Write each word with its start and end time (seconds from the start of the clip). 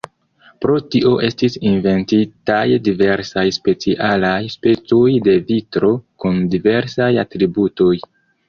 Pro 0.65 0.75
tio 0.93 1.09
estis 1.27 1.57
inventitaj 1.71 2.63
diversaj 2.87 3.45
specialaj 3.59 4.33
specoj 4.55 5.05
de 5.29 5.37
vitro 5.53 5.95
kun 6.25 6.45
diversaj 6.57 7.13
atributoj. 7.27 7.97